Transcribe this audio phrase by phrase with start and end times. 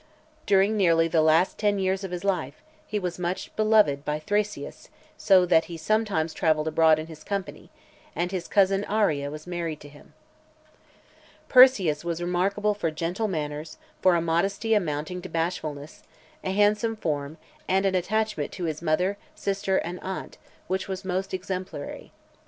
[0.47, 4.89] During nearly the last ten years of his life he was much beloved by Thraseas,
[5.15, 7.69] so that he sometimes travelled abroad in his company;
[8.15, 10.13] and his cousin Arria was married to him.
[11.49, 16.01] Persius was remarkable for gentle manners, for a modesty amounting to bashfulness,
[16.43, 17.37] a handsome form,
[17.67, 22.11] and an attachment to his mother, sister, and aunt, which was most exemplary.